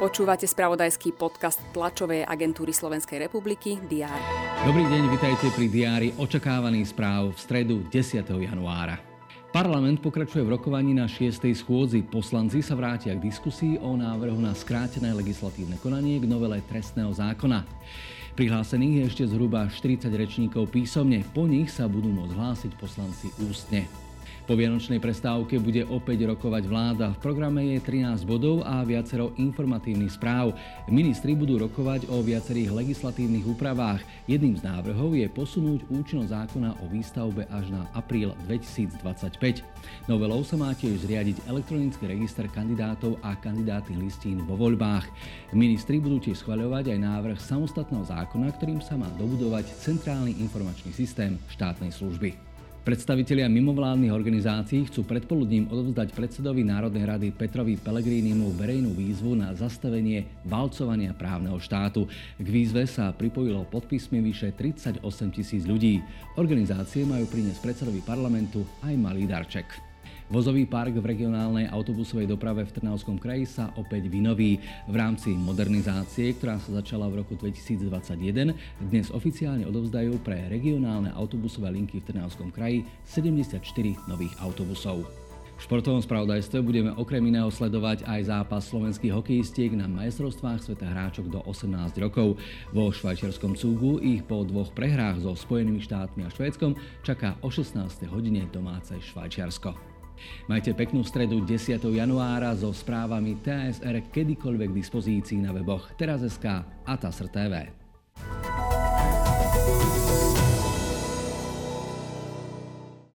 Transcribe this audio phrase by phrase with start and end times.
[0.00, 4.16] Počúvate spravodajský podcast tlačovej agentúry Slovenskej republiky DR.
[4.64, 8.24] Dobrý deň, vitajte pri diári očakávaných správ v stredu 10.
[8.24, 8.96] januára.
[9.52, 11.44] Parlament pokračuje v rokovaní na 6.
[11.52, 12.00] schôdzi.
[12.06, 17.66] Poslanci sa vrátia k diskusii o návrhu na skrátené legislatívne konanie k novele trestného zákona.
[18.38, 21.20] Prihlásených je ešte zhruba 40 rečníkov písomne.
[21.36, 24.09] Po nich sa budú môcť hlásiť poslanci ústne.
[24.50, 27.14] Po vianočnej prestávke bude opäť rokovať vláda.
[27.14, 30.58] V programe je 13 bodov a viacero informatívnych správ.
[30.90, 34.02] Ministri budú rokovať o viacerých legislatívnych úpravách.
[34.26, 40.10] Jedným z návrhov je posunúť účinnosť zákona o výstavbe až na apríl 2025.
[40.10, 45.06] Novelou sa má tiež zriadiť elektronický register kandidátov a kandidátnych listín vo voľbách.
[45.54, 51.38] Ministri budú tiež schvaľovať aj návrh samostatného zákona, ktorým sa má dobudovať centrálny informačný systém
[51.54, 52.49] štátnej služby.
[52.80, 60.24] Predstavitelia mimovládnych organizácií chcú predpoludním odovzdať predsedovi Národnej rady Petrovi Pelegrínimu verejnú výzvu na zastavenie
[60.48, 62.08] valcovania právneho štátu.
[62.40, 64.96] K výzve sa pripojilo podpismi vyše 38
[65.28, 66.00] tisíc ľudí.
[66.40, 69.89] Organizácie majú priniesť predsedovi parlamentu aj malý darček.
[70.30, 74.62] Vozový park v regionálnej autobusovej doprave v Trnavskom kraji sa opäť vynoví.
[74.86, 81.74] V rámci modernizácie, ktorá sa začala v roku 2021, dnes oficiálne odovzdajú pre regionálne autobusové
[81.74, 83.58] linky v Trnavskom kraji 74
[84.06, 85.02] nových autobusov.
[85.58, 91.26] V športovom spravodajstve budeme okrem iného sledovať aj zápas slovenských hokejistiek na majstrovstvách sveta hráčok
[91.26, 92.38] do 18 rokov.
[92.70, 98.06] Vo švajčiarskom cúgu ich po dvoch prehrách so Spojenými štátmi a Švédskom čaká o 16.
[98.06, 99.99] hodine domáce Švajčiarsko.
[100.46, 101.80] Majte peknú stredu 10.
[101.80, 107.54] januára so správami TSR kedykoľvek k dispozícii na weboch Teraz.sk a TASR TV.